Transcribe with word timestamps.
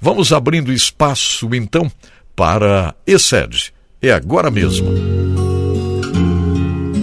Vamos 0.00 0.32
abrindo 0.32 0.72
espaço, 0.72 1.54
então, 1.54 1.90
para 2.34 2.94
Excede. 3.06 3.72
É 4.00 4.10
agora 4.10 4.50
mesmo. 4.50 4.88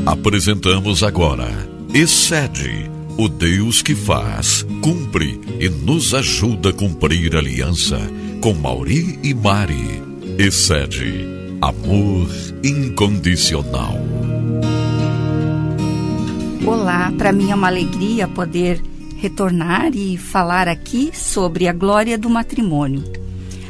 Apresentamos 0.04 1.04
agora 1.04 1.48
Excede, 1.94 2.90
o 3.18 3.30
Deus 3.30 3.82
que 3.82 3.94
faz, 3.94 4.66
cumpre 4.82 5.40
e 5.60 5.70
nos 5.70 6.14
ajuda 6.14 6.70
a 6.70 6.74
cumprir 6.74 7.36
a 7.36 7.40
aliança 7.40 8.00
com 8.42 8.54
Mauri 8.54 9.20
e 9.24 9.34
Mari. 9.34 10.02
Excede, 10.38 11.26
amor 11.62 12.28
incondicional. 12.64 13.98
Olá, 16.66 17.14
para 17.18 17.32
mim 17.32 17.52
é 17.52 17.56
uma 17.56 17.68
alegria 17.68 18.28
poder 18.28 18.82
retornar 19.18 19.92
e 19.96 20.18
falar 20.18 20.68
aqui 20.68 21.12
sobre 21.14 21.68
a 21.68 21.74
glória 21.74 22.18
do 22.18 22.30
matrimônio. 22.30 23.04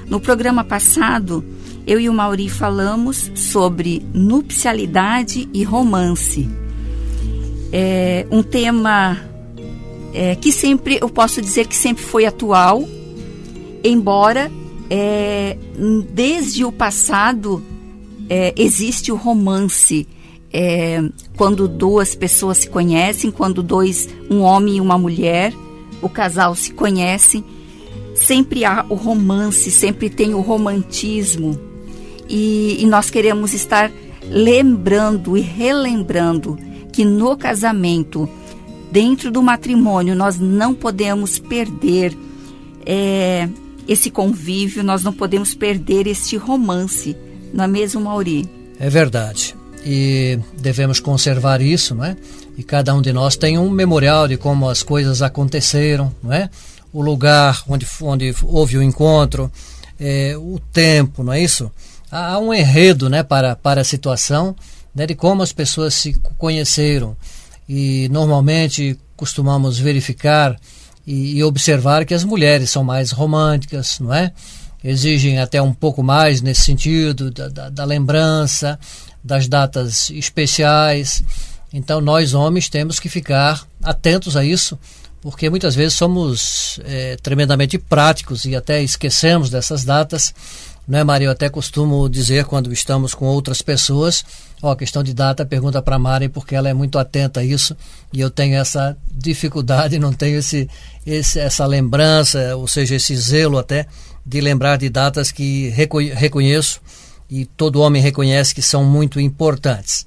No 0.07 0.19
programa 0.19 0.63
passado, 0.63 1.43
eu 1.85 1.99
e 1.99 2.09
o 2.09 2.13
Mauri 2.13 2.49
falamos 2.49 3.31
sobre 3.33 4.05
nupcialidade 4.13 5.47
e 5.53 5.63
romance. 5.63 6.49
É 7.71 8.27
um 8.29 8.43
tema 8.43 9.17
é, 10.13 10.35
que 10.35 10.51
sempre, 10.51 10.99
eu 11.01 11.09
posso 11.09 11.41
dizer 11.41 11.67
que 11.67 11.75
sempre 11.75 12.03
foi 12.03 12.25
atual, 12.25 12.87
embora 13.83 14.51
é, 14.89 15.57
desde 16.13 16.65
o 16.65 16.71
passado 16.71 17.63
é, 18.29 18.53
existe 18.57 19.11
o 19.11 19.15
romance 19.15 20.07
é, 20.51 21.03
quando 21.35 21.67
duas 21.67 22.15
pessoas 22.15 22.59
se 22.59 22.69
conhecem, 22.69 23.31
quando 23.31 23.61
dois, 23.61 24.07
um 24.29 24.41
homem 24.41 24.77
e 24.77 24.81
uma 24.81 24.97
mulher, 24.97 25.53
o 26.01 26.09
casal 26.09 26.55
se 26.55 26.71
conhecem, 26.71 27.43
sempre 28.15 28.63
há 28.63 28.85
o 28.89 28.95
romance, 28.95 29.69
sempre 29.71 30.09
tem 30.09 30.33
o 30.33 30.41
romantismo. 30.41 31.59
E, 32.29 32.77
e 32.79 32.85
nós 32.85 33.09
queremos 33.09 33.53
estar 33.53 33.91
lembrando 34.29 35.37
e 35.37 35.41
relembrando 35.41 36.57
que 36.91 37.05
no 37.05 37.37
casamento, 37.37 38.27
dentro 38.91 39.31
do 39.31 39.41
matrimônio, 39.41 40.15
nós 40.15 40.39
não 40.39 40.73
podemos 40.73 41.39
perder 41.39 42.17
é, 42.85 43.47
esse 43.87 44.09
convívio, 44.09 44.83
nós 44.83 45.03
não 45.03 45.13
podemos 45.13 45.53
perder 45.53 46.07
este 46.07 46.35
romance, 46.35 47.15
não 47.53 47.65
é 47.65 47.67
mesmo, 47.67 48.01
Mauri? 48.01 48.49
É 48.79 48.89
verdade 48.89 49.56
e 49.85 50.39
devemos 50.57 50.99
conservar 50.99 51.61
isso, 51.61 51.95
não 51.95 52.05
é? 52.05 52.15
E 52.57 52.63
cada 52.63 52.93
um 52.93 53.01
de 53.01 53.13
nós 53.13 53.35
tem 53.35 53.57
um 53.57 53.69
memorial 53.69 54.27
de 54.27 54.37
como 54.37 54.67
as 54.69 54.83
coisas 54.83 55.21
aconteceram, 55.21 56.13
não 56.21 56.33
é? 56.33 56.49
O 56.91 57.01
lugar 57.01 57.63
onde, 57.67 57.85
onde 58.01 58.33
houve 58.43 58.77
o 58.77 58.83
encontro, 58.83 59.51
é, 59.99 60.35
o 60.37 60.59
tempo, 60.71 61.23
não 61.23 61.33
é 61.33 61.41
isso? 61.41 61.71
Há 62.11 62.39
um 62.39 62.53
enredo, 62.53 63.09
né, 63.09 63.21
para, 63.21 63.55
para 63.55 63.81
a 63.81 63.83
situação, 63.83 64.55
né, 64.95 65.05
de 65.05 65.13
como 65.13 65.43
as 65.43 65.51
pessoas 65.51 65.93
se 65.93 66.13
conheceram 66.37 67.15
e 67.67 68.07
normalmente 68.09 68.97
costumamos 69.15 69.77
verificar 69.77 70.57
e, 71.05 71.37
e 71.37 71.43
observar 71.43 72.05
que 72.05 72.13
as 72.13 72.23
mulheres 72.23 72.69
são 72.69 72.83
mais 72.83 73.11
românticas, 73.11 73.99
não 73.99 74.13
é? 74.13 74.31
Exigem 74.83 75.39
até 75.39 75.61
um 75.61 75.73
pouco 75.73 76.03
mais 76.03 76.41
nesse 76.41 76.61
sentido 76.61 77.31
da, 77.31 77.49
da, 77.49 77.69
da 77.69 77.85
lembrança, 77.85 78.79
das 79.23 79.47
datas 79.47 80.09
especiais. 80.09 81.23
Então, 81.73 81.99
nós 81.99 82.33
homens 82.33 82.69
temos 82.69 82.99
que 82.99 83.09
ficar 83.09 83.67
atentos 83.83 84.37
a 84.37 84.43
isso, 84.43 84.77
porque 85.21 85.49
muitas 85.49 85.75
vezes 85.75 85.93
somos 85.95 86.79
é, 86.85 87.17
tremendamente 87.17 87.77
práticos 87.77 88.45
e 88.45 88.55
até 88.55 88.81
esquecemos 88.81 89.49
dessas 89.49 89.83
datas. 89.83 90.33
Né, 90.87 91.03
Maria? 91.03 91.27
Eu 91.27 91.31
até 91.31 91.49
costumo 91.49 92.07
dizer 92.07 92.45
quando 92.45 92.71
estamos 92.71 93.13
com 93.13 93.25
outras 93.25 93.61
pessoas, 93.61 94.23
ó, 94.61 94.73
questão 94.73 95.03
de 95.03 95.13
data, 95.13 95.45
pergunta 95.45 95.81
para 95.81 95.97
a 95.97 95.99
Mari, 95.99 96.29
porque 96.29 96.55
ela 96.55 96.69
é 96.69 96.73
muito 96.73 96.97
atenta 96.97 97.41
a 97.41 97.43
isso 97.43 97.75
e 98.13 98.21
eu 98.21 98.29
tenho 98.29 98.55
essa 98.55 98.95
dificuldade, 99.11 99.99
não 99.99 100.13
tenho 100.13 100.39
esse, 100.39 100.69
esse, 101.05 101.39
essa 101.39 101.65
lembrança, 101.65 102.55
ou 102.55 102.69
seja, 102.69 102.95
esse 102.95 103.13
zelo 103.17 103.57
até 103.57 103.85
de 104.25 104.39
lembrar 104.39 104.77
de 104.77 104.87
datas 104.87 105.29
que 105.29 105.69
reconheço 106.15 106.79
e 107.29 107.45
todo 107.45 107.81
homem 107.81 108.01
reconhece 108.01 108.55
que 108.55 108.61
são 108.61 108.83
muito 108.83 109.19
importantes. 109.19 110.05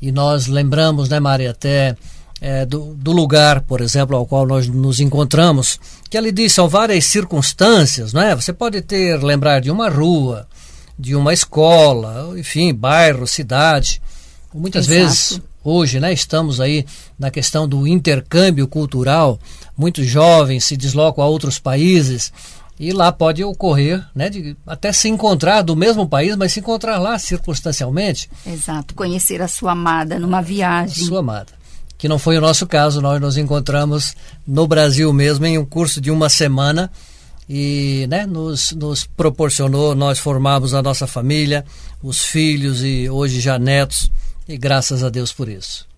E 0.00 0.12
nós 0.12 0.46
lembramos, 0.46 1.08
né, 1.08 1.18
Maria, 1.18 1.50
até 1.50 1.96
é, 2.40 2.64
do, 2.64 2.94
do, 2.94 3.12
lugar, 3.12 3.62
por 3.62 3.80
exemplo, 3.80 4.16
ao 4.16 4.26
qual 4.26 4.46
nós 4.46 4.68
nos 4.68 5.00
encontramos, 5.00 5.78
que 6.08 6.16
ali 6.16 6.30
diz 6.30 6.52
são 6.52 6.68
várias 6.68 7.04
circunstâncias, 7.06 8.12
não 8.12 8.22
é? 8.22 8.34
Você 8.34 8.52
pode 8.52 8.80
ter 8.80 9.22
lembrar 9.22 9.60
de 9.60 9.70
uma 9.70 9.88
rua, 9.88 10.46
de 10.98 11.14
uma 11.14 11.32
escola, 11.32 12.32
enfim, 12.38 12.72
bairro, 12.72 13.26
cidade. 13.26 14.00
Muitas 14.54 14.88
Exato. 14.88 15.00
vezes 15.00 15.40
hoje, 15.64 16.00
né, 16.00 16.12
estamos 16.12 16.60
aí 16.60 16.86
na 17.18 17.30
questão 17.30 17.68
do 17.68 17.86
intercâmbio 17.86 18.66
cultural. 18.68 19.38
Muitos 19.76 20.06
jovens 20.06 20.64
se 20.64 20.76
deslocam 20.76 21.22
a 21.22 21.26
outros 21.28 21.58
países 21.58 22.32
e 22.78 22.92
lá 22.92 23.10
pode 23.10 23.42
ocorrer, 23.42 24.04
né, 24.14 24.28
de 24.28 24.56
até 24.66 24.92
se 24.92 25.08
encontrar 25.08 25.62
do 25.62 25.74
mesmo 25.74 26.08
país, 26.08 26.36
mas 26.36 26.52
se 26.52 26.60
encontrar 26.60 26.98
lá 26.98 27.18
circunstancialmente. 27.18 28.30
Exato, 28.46 28.94
conhecer 28.94 29.42
a 29.42 29.48
sua 29.48 29.72
amada 29.72 30.18
numa 30.18 30.40
viagem. 30.40 31.04
Sua 31.04 31.20
amada. 31.20 31.58
Que 31.96 32.08
não 32.08 32.18
foi 32.18 32.38
o 32.38 32.40
nosso 32.40 32.66
caso, 32.66 33.00
nós 33.00 33.20
nos 33.20 33.36
encontramos 33.36 34.14
no 34.46 34.66
Brasil 34.68 35.12
mesmo 35.12 35.44
em 35.46 35.58
um 35.58 35.64
curso 35.64 36.00
de 36.00 36.10
uma 36.10 36.28
semana 36.28 36.90
e 37.48 38.06
né, 38.08 38.26
nos, 38.26 38.72
nos 38.72 39.04
proporcionou, 39.04 39.94
nós 39.94 40.18
formamos 40.18 40.74
a 40.74 40.82
nossa 40.82 41.06
família, 41.06 41.64
os 42.00 42.22
filhos 42.24 42.84
e 42.84 43.08
hoje 43.10 43.40
já 43.40 43.58
netos, 43.58 44.10
e 44.46 44.56
graças 44.56 45.02
a 45.02 45.08
Deus 45.08 45.32
por 45.32 45.48
isso. 45.48 45.88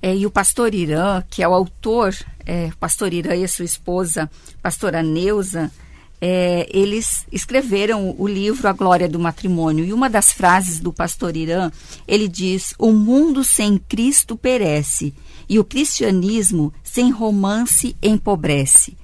É, 0.00 0.16
e 0.16 0.24
o 0.24 0.30
pastor 0.30 0.74
Irã, 0.74 1.22
que 1.28 1.42
é 1.42 1.48
o 1.48 1.52
autor, 1.52 2.16
é, 2.46 2.70
pastor 2.80 3.12
Irã 3.12 3.34
e 3.34 3.44
a 3.44 3.48
sua 3.48 3.66
esposa, 3.66 4.30
pastora 4.62 5.02
Neuza, 5.02 5.70
é, 6.20 6.68
eles 6.70 7.26
escreveram 7.32 8.14
o 8.18 8.28
livro 8.28 8.68
A 8.68 8.72
Glória 8.72 9.08
do 9.08 9.18
Matrimônio. 9.18 9.84
E 9.84 9.92
uma 9.92 10.10
das 10.10 10.32
frases 10.32 10.78
do 10.78 10.92
pastor 10.92 11.36
Irã, 11.36 11.70
ele 12.06 12.28
diz: 12.28 12.74
O 12.78 12.92
mundo 12.92 13.42
sem 13.42 13.78
Cristo 13.78 14.36
perece, 14.36 15.14
e 15.48 15.58
o 15.58 15.64
cristianismo 15.64 16.72
sem 16.84 17.10
romance 17.10 17.96
empobrece. 18.02 18.96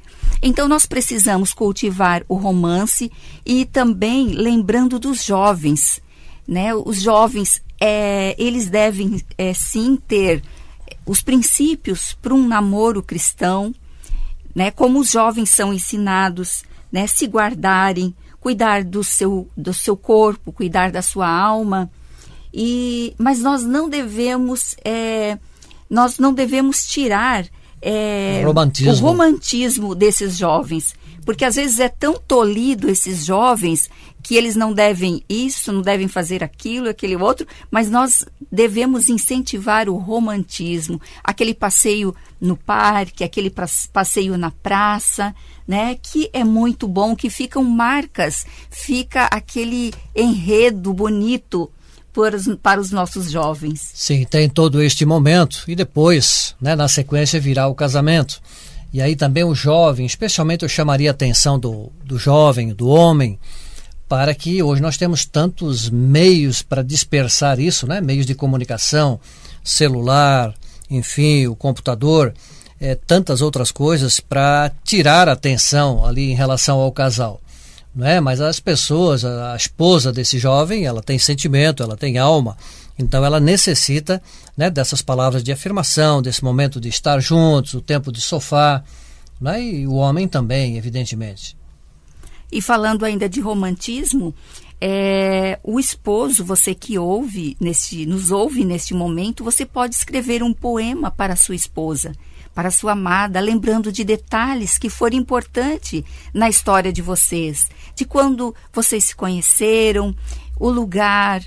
Então 0.43 0.69
nós 0.69 0.85
precisamos 0.85 1.55
cultivar 1.55 2.23
o 2.29 2.35
romance 2.35 3.11
e 3.45 3.65
também 3.65 4.29
lembrando 4.29 4.99
dos 4.99 5.25
jovens, 5.25 6.01
né? 6.47 6.75
Os 6.75 7.01
jovens, 7.01 7.63
é, 7.81 8.35
eles 8.39 8.69
devem 8.69 9.23
é, 9.39 9.55
sim 9.55 9.97
ter 9.97 10.43
os 11.07 11.23
princípios 11.23 12.13
para 12.21 12.35
um 12.35 12.47
namoro 12.47 13.03
cristão, 13.03 13.75
né? 14.55 14.71
Como 14.71 15.01
os 15.01 15.11
jovens 15.11 15.49
são 15.49 15.73
ensinados 15.73 16.65
né, 16.97 17.07
se 17.07 17.27
guardarem, 17.27 18.15
cuidar 18.41 18.83
do 18.83 19.05
seu, 19.05 19.47
do 19.55 19.75
seu 19.75 19.95
corpo, 19.95 20.51
cuidar 20.51 20.91
da 20.91 21.03
sua 21.03 21.29
alma. 21.29 21.91
E, 22.55 23.15
mas 23.19 23.41
nós 23.41 23.63
não 23.63 23.87
devemos, 23.87 24.75
é, 24.83 25.37
nós 25.91 26.19
não 26.19 26.33
devemos 26.33 26.87
tirar 26.87 27.45
é, 27.83 28.43
romantismo. 28.47 28.93
o 28.93 29.11
romantismo 29.11 29.95
desses 29.95 30.39
jovens. 30.39 30.95
Porque 31.27 31.45
às 31.45 31.57
vezes 31.57 31.81
é 31.81 31.89
tão 31.89 32.15
tolido 32.15 32.89
esses 32.89 33.27
jovens 33.27 33.91
que 34.23 34.37
eles 34.37 34.55
não 34.55 34.73
devem 34.73 35.23
isso, 35.29 35.73
não 35.73 35.83
devem 35.83 36.07
fazer 36.07 36.43
aquilo, 36.43 36.89
aquele 36.89 37.17
outro, 37.17 37.47
mas 37.71 37.91
nós 37.91 38.25
devemos 38.51 39.09
incentivar 39.09 39.89
o 39.89 39.97
romantismo, 39.97 41.01
aquele 41.23 41.53
passeio 41.53 42.15
no 42.41 42.57
parque, 42.57 43.25
aquele 43.25 43.53
passeio 43.93 44.39
na 44.39 44.53
praça, 44.53 45.35
né, 45.67 45.97
que 46.01 46.31
é 46.33 46.45
muito 46.45 46.87
bom, 46.87 47.17
que 47.17 47.29
ficam 47.29 47.65
marcas, 47.65 48.47
fica 48.71 49.25
aquele 49.25 49.93
enredo 50.15 50.95
bonito 50.95 51.69
para 52.63 52.81
os 52.81 52.91
nossos 52.93 53.31
jovens. 53.31 53.91
Sim, 53.93 54.25
tem 54.25 54.49
todo 54.49 54.81
este 54.81 55.05
momento 55.05 55.65
e 55.67 55.75
depois, 55.75 56.55
né, 56.61 56.77
na 56.77 56.89
sequência 56.89 57.41
virá 57.41 57.67
o 57.67 57.75
casamento. 57.75 58.41
E 58.93 59.01
aí 59.03 59.15
também 59.15 59.45
o 59.45 59.55
jovem, 59.55 60.07
especialmente 60.07 60.63
eu 60.63 60.69
chamaria 60.69 61.11
a 61.11 61.13
atenção 61.13 61.59
do, 61.59 61.93
do 62.05 62.19
jovem, 62.19 62.73
do 62.73 62.89
homem, 62.89 63.39
para 64.09 64.35
que 64.35 64.63
hoje 64.63 64.81
nós 64.81 64.97
temos 64.97 65.25
tantos 65.25 65.91
meios 65.91 66.63
para 66.63 66.83
dispersar 66.83 67.59
isso, 67.59 67.87
né? 67.87 68.01
meios 68.01 68.25
de 68.25 68.35
comunicação, 68.35 69.19
celular, 69.63 70.55
enfim, 70.89 71.47
o 71.47 71.57
computador, 71.57 72.33
é, 72.81 72.95
tantas 72.95 73.43
outras 73.43 73.73
coisas 73.73 74.21
para 74.21 74.71
tirar 74.85 75.29
a 75.29 75.33
atenção 75.33 76.05
ali 76.05 76.31
em 76.31 76.35
relação 76.35 76.79
ao 76.79 76.93
casal. 76.93 77.41
Não 77.95 78.07
é? 78.07 78.21
Mas 78.21 78.41
as 78.41 78.61
pessoas, 78.61 79.25
a, 79.25 79.55
a 79.55 79.57
esposa 79.57 80.13
desse 80.13 80.39
jovem, 80.39 80.85
ela 80.85 81.03
tem 81.03 81.19
sentimento, 81.19 81.83
ela 81.83 81.97
tem 81.97 82.19
alma, 82.19 82.57
então 82.99 83.25
ela 83.25 83.39
necessita 83.39 84.23
né, 84.57 84.71
dessas 84.71 85.03
palavras 85.03 85.43
de 85.43 85.53
afirmação, 85.53 86.23
desse 86.23 86.43
momento 86.43 86.81
de 86.81 86.89
estar 86.89 87.21
juntos, 87.21 87.75
o 87.75 87.81
tempo 87.81 88.11
de 88.11 88.21
sofá, 88.21 88.83
né? 89.41 89.63
e 89.63 89.87
o 89.87 89.95
homem 89.95 90.27
também, 90.27 90.77
evidentemente. 90.77 91.57
E 92.51 92.63
falando 92.63 93.05
ainda 93.05 93.29
de 93.29 93.41
romantismo, 93.41 94.35
é, 94.81 95.59
o 95.63 95.81
esposo, 95.81 96.45
você 96.45 96.75
que 96.75 96.99
ouve 96.99 97.57
neste, 97.61 98.07
nos 98.07 98.31
ouve 98.31 98.65
neste 98.65 98.95
momento, 98.95 99.43
você 99.43 99.67
pode 99.67 99.95
escrever 99.95 100.43
um 100.43 100.53
poema 100.53 101.11
para 101.11 101.37
sua 101.37 101.55
esposa, 101.55 102.13
para 102.55 102.71
sua 102.71 102.93
amada, 102.93 103.41
lembrando 103.41 103.91
de 103.91 104.05
detalhes 104.05 104.79
que 104.79 104.89
foram 104.89 105.17
importantes 105.17 106.03
na 106.33 106.49
história 106.49 106.93
de 106.93 107.03
vocês, 107.03 107.67
de 107.95 108.05
quando 108.05 108.55
vocês 108.73 109.05
se 109.05 109.17
conheceram, 109.17 110.15
o 110.59 110.71
lugar, 110.71 111.43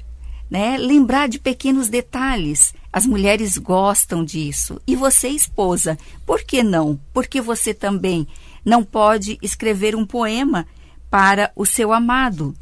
né? 0.49 0.77
Lembrar 0.77 1.29
de 1.29 1.39
pequenos 1.39 1.89
detalhes. 1.89 2.73
As 2.91 3.05
mulheres 3.05 3.57
gostam 3.57 4.23
disso. 4.23 4.81
E 4.87 4.95
você, 4.95 5.29
esposa, 5.29 5.97
por 6.25 6.41
que 6.41 6.63
não? 6.63 6.99
Porque 7.13 7.39
você 7.39 7.73
também 7.73 8.27
não 8.65 8.83
pode 8.83 9.37
escrever 9.41 9.95
um 9.95 10.05
poema 10.05 10.65
para 11.09 11.51
o 11.55 11.65
seu 11.65 11.93
amado. 11.93 12.55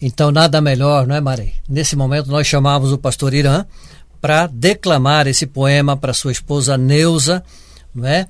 Então, 0.00 0.30
nada 0.30 0.60
melhor, 0.60 1.06
não 1.06 1.14
é, 1.14 1.20
Mari? 1.20 1.54
Nesse 1.68 1.96
momento, 1.96 2.30
nós 2.30 2.46
chamamos 2.46 2.92
o 2.92 2.98
pastor 2.98 3.32
Irã 3.32 3.64
para 4.20 4.46
declamar 4.46 5.26
esse 5.26 5.46
poema 5.46 5.96
para 5.96 6.14
sua 6.14 6.32
esposa 6.32 6.76
Neuza, 6.76 7.42
não 7.94 8.06
é? 8.06 8.26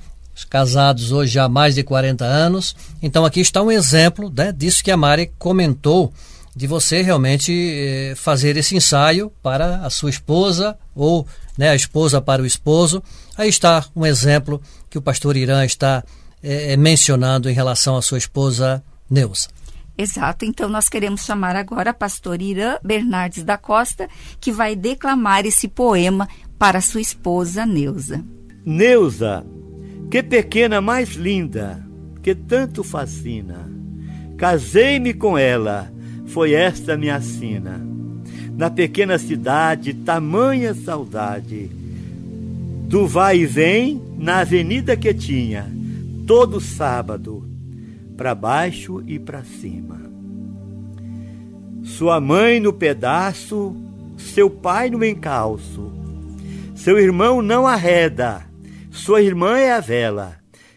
Casados 0.51 1.13
hoje 1.13 1.39
há 1.39 1.49
mais 1.49 1.77
de 1.77 1.83
40 1.83 2.25
anos. 2.25 2.75
Então, 3.01 3.25
aqui 3.25 3.41
está 3.41 3.63
um 3.63 3.71
exemplo 3.71 4.33
né, 4.37 4.53
disso 4.53 4.83
que 4.83 4.91
a 4.91 4.97
Mari 4.97 5.33
comentou, 5.39 6.13
de 6.55 6.67
você 6.67 7.03
realmente 7.03 7.53
eh, 7.53 8.15
fazer 8.17 8.57
esse 8.57 8.77
ensaio 8.77 9.31
para 9.43 9.79
a 9.79 9.91
sua 9.91 10.11
esposa 10.11 10.79
ou 10.95 11.27
né, 11.59 11.71
a 11.71 11.75
esposa 11.75 12.21
para 12.21 12.43
o 12.43 12.47
esposo. 12.47 13.03
Aí 13.37 13.49
está 13.49 13.85
um 13.95 14.07
exemplo 14.07 14.63
que 14.89 14.97
o 14.97 15.03
pastor 15.03 15.37
Irã 15.37 15.65
está 15.65 16.05
eh, 16.43 16.77
mencionando 16.77 17.51
em 17.51 17.53
relação 17.53 17.97
à 17.97 18.03
sua 18.03 18.19
esposa 18.19 18.85
Neuza. 19.11 19.49
Exato, 19.97 20.45
então 20.45 20.69
nós 20.69 20.89
queremos 20.89 21.25
chamar 21.25 21.55
agora 21.55 21.91
a 21.91 21.95
pastora 21.95 22.43
Irã 22.43 22.77
Bernardes 22.83 23.45
da 23.45 23.57
Costa, 23.57 24.09
que 24.41 24.51
vai 24.51 24.75
declamar 24.75 25.47
esse 25.47 25.69
poema 25.69 26.29
para 26.59 26.81
sua 26.81 27.01
esposa 27.01 27.65
Neuza. 27.65 28.25
Neuza, 28.67 29.47
que 30.11 30.23
pequena 30.23 30.81
mais 30.81 31.11
linda, 31.11 31.85
que 32.23 32.35
tanto 32.35 32.83
fascina. 32.83 33.71
Casei-me 34.37 35.15
com 35.15 35.39
ela, 35.39 35.94
foi 36.27 36.53
esta 36.53 36.97
minha 36.97 37.21
sina. 37.21 37.81
Na 38.57 38.71
pequena 38.71 39.19
cidade, 39.19 39.95
tamanha 39.95 40.75
saudade. 40.75 41.71
Do 42.89 43.07
vai 43.07 43.41
e 43.41 43.47
vem 43.47 44.01
na 44.17 44.39
avenida 44.39 44.97
que 44.97 45.13
tinha, 45.13 45.71
todo 46.27 46.61
sábado 46.61 47.45
para 48.17 48.35
baixo 48.35 49.03
e 49.07 49.19
para 49.19 49.43
cima. 49.43 50.01
Sua 51.83 52.21
mãe 52.21 52.61
no 52.61 52.73
pedaço, 52.73 53.77
seu 54.17 54.49
pai 54.49 54.89
no 54.91 55.05
encalço. 55.05 55.93
Seu 56.75 56.99
irmão 56.99 57.43
não 57.43 57.67
arreda, 57.67 58.47
sua 58.91 59.23
irmã 59.23 59.59
é 59.59 59.73
a 59.73 59.81
vela. 59.81 60.37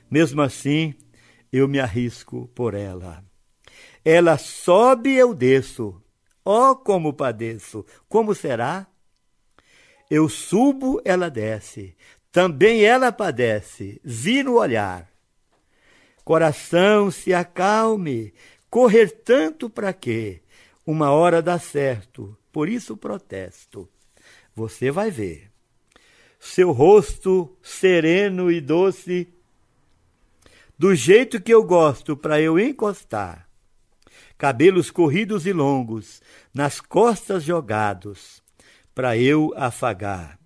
Mesmo 0.10 0.42
assim, 0.42 0.94
eu 1.52 1.68
me 1.68 1.80
arrisco 1.80 2.50
por 2.56 2.74
ela. 2.74 3.27
Ela 4.10 4.38
sobe, 4.38 5.16
eu 5.16 5.34
desço. 5.34 6.02
Oh, 6.46 6.74
como 6.78 7.12
padeço! 7.12 7.86
Como 8.08 8.34
será? 8.34 8.88
Eu 10.10 10.30
subo, 10.30 11.02
ela 11.04 11.30
desce. 11.30 11.94
Também 12.32 12.86
ela 12.86 13.12
padece. 13.12 14.00
Vi 14.02 14.44
no 14.44 14.54
olhar. 14.54 15.12
Coração, 16.24 17.12
se 17.12 17.34
acalme. 17.34 18.34
Correr 18.70 19.10
tanto 19.10 19.70
para 19.70 19.92
quê? 19.92 20.42
Uma 20.86 21.12
hora 21.12 21.42
dá 21.42 21.60
certo. 21.60 22.38
Por 22.50 22.70
isso 22.70 22.96
protesto. 22.96 23.90
Você 24.56 24.90
vai 24.90 25.12
ver. 25.12 25.52
Seu 26.40 26.72
rosto 26.72 27.58
sereno 27.62 28.50
e 28.50 28.62
doce, 28.62 29.28
do 30.80 30.96
jeito 30.96 31.42
que 31.42 31.54
eu 31.54 31.62
gosto 31.62 32.16
para 32.16 32.40
eu 32.40 32.58
encostar. 32.58 33.47
Cabelos 34.38 34.92
corridos 34.92 35.46
e 35.46 35.54
longos, 35.54 36.22
nas 36.54 36.80
costas 36.80 37.44
jogados, 37.44 38.42
para 38.94 39.18
eu 39.18 39.54
afagar. 39.56 40.38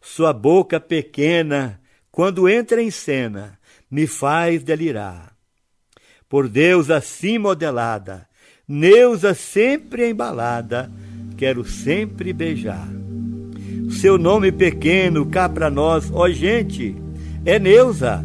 Sua 0.00 0.32
boca 0.32 0.80
pequena, 0.80 1.80
quando 2.10 2.48
entra 2.48 2.82
em 2.82 2.90
cena, 2.90 3.58
me 3.90 4.06
faz 4.06 4.62
delirar. 4.62 5.36
Por 6.28 6.48
Deus 6.48 6.90
assim 6.90 7.38
modelada, 7.38 8.26
Neuza 8.66 9.34
sempre 9.34 10.08
embalada, 10.08 10.90
quero 11.36 11.64
sempre 11.64 12.32
beijar. 12.32 12.88
Seu 13.90 14.16
nome 14.16 14.50
pequeno 14.50 15.26
cá 15.26 15.48
pra 15.48 15.68
nós, 15.68 16.10
ó 16.12 16.28
gente, 16.28 16.96
é 17.44 17.58
Neuza. 17.58 18.24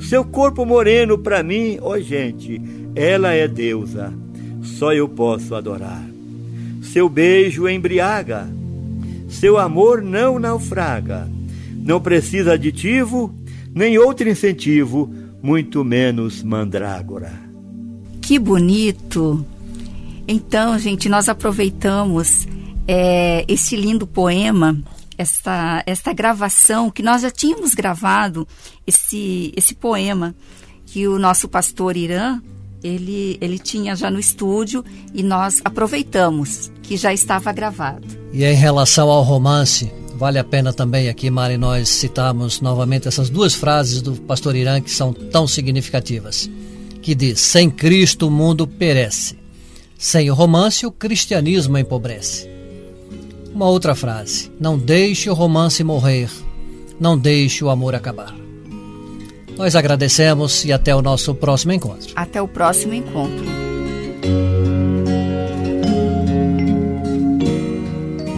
Seu 0.00 0.24
corpo 0.24 0.64
moreno 0.64 1.18
pra 1.18 1.42
mim, 1.42 1.78
ó 1.80 1.98
gente, 1.98 2.60
ela 2.94 3.32
é 3.32 3.46
deusa. 3.46 4.12
Só 4.62 4.92
eu 4.92 5.08
posso 5.08 5.54
adorar. 5.54 6.02
Seu 6.82 7.08
beijo 7.08 7.68
embriaga, 7.68 8.48
seu 9.28 9.58
amor 9.58 10.02
não 10.02 10.38
naufraga. 10.38 11.28
Não 11.76 12.00
precisa 12.00 12.54
aditivo, 12.54 13.34
nem 13.74 13.98
outro 13.98 14.28
incentivo, 14.28 15.12
muito 15.42 15.84
menos 15.84 16.42
mandrágora. 16.42 17.32
Que 18.20 18.38
bonito! 18.38 19.44
Então, 20.26 20.78
gente, 20.78 21.08
nós 21.08 21.28
aproveitamos 21.28 22.46
é, 22.86 23.44
esse 23.48 23.76
lindo 23.76 24.06
poema, 24.06 24.78
esta, 25.16 25.82
esta 25.86 26.12
gravação 26.12 26.90
que 26.90 27.02
nós 27.02 27.22
já 27.22 27.30
tínhamos 27.30 27.74
gravado, 27.74 28.46
esse, 28.86 29.52
esse 29.56 29.74
poema 29.74 30.34
que 30.86 31.06
o 31.08 31.18
nosso 31.18 31.48
pastor 31.48 31.96
Irã 31.96 32.40
ele, 32.82 33.38
ele 33.40 33.58
tinha 33.58 33.94
já 33.94 34.10
no 34.10 34.18
estúdio 34.18 34.84
e 35.14 35.22
nós 35.22 35.60
aproveitamos 35.64 36.70
que 36.82 36.96
já 36.96 37.12
estava 37.12 37.52
gravado. 37.52 38.06
E 38.32 38.44
em 38.44 38.54
relação 38.54 39.10
ao 39.10 39.22
romance, 39.22 39.90
Vale 40.20 40.38
a 40.38 40.44
pena 40.44 40.70
também 40.70 41.08
aqui, 41.08 41.30
Mari, 41.30 41.56
nós 41.56 41.88
citarmos 41.88 42.60
novamente 42.60 43.08
essas 43.08 43.30
duas 43.30 43.54
frases 43.54 44.02
do 44.02 44.12
pastor 44.16 44.54
Irã 44.54 44.78
que 44.78 44.90
são 44.90 45.14
tão 45.14 45.48
significativas. 45.48 46.46
Que 47.00 47.14
diz: 47.14 47.40
Sem 47.40 47.70
Cristo 47.70 48.28
o 48.28 48.30
mundo 48.30 48.66
perece. 48.66 49.38
Sem 49.96 50.30
o 50.30 50.34
romance 50.34 50.84
o 50.84 50.92
cristianismo 50.92 51.78
empobrece. 51.78 52.46
Uma 53.54 53.66
outra 53.70 53.94
frase: 53.94 54.52
Não 54.60 54.76
deixe 54.76 55.30
o 55.30 55.34
romance 55.34 55.82
morrer. 55.82 56.28
Não 57.00 57.16
deixe 57.16 57.64
o 57.64 57.70
amor 57.70 57.94
acabar. 57.94 58.39
Nós 59.60 59.76
agradecemos 59.76 60.64
e 60.64 60.72
até 60.72 60.96
o 60.96 61.02
nosso 61.02 61.34
próximo 61.34 61.74
encontro. 61.74 62.10
Até 62.16 62.40
o 62.40 62.48
próximo 62.48 62.94
encontro. 62.94 63.44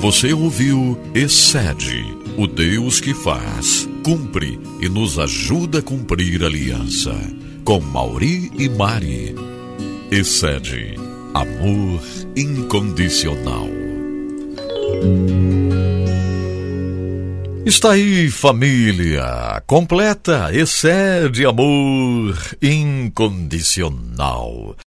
Você 0.01 0.33
ouviu 0.33 0.99
Excede, 1.15 2.05
o 2.37 2.49
Deus 2.49 3.01
que 3.01 3.15
faz, 3.15 3.89
cumpre 4.03 4.59
e 4.81 4.89
nos 4.89 5.17
ajuda 5.17 5.79
a 5.79 5.83
cumprir 5.83 6.43
a 6.43 6.47
aliança. 6.47 7.15
Com 7.63 7.79
Mauri 7.79 8.51
e 8.59 8.69
Mari. 8.69 9.37
Excede, 10.11 10.97
amor 11.33 12.03
incondicional. 12.35 13.69
Está 17.65 17.93
aí, 17.93 18.29
família, 18.29 19.63
completa, 19.69 20.51
excede 20.53 21.47
amor 21.47 22.37
incondicional. 22.61 24.75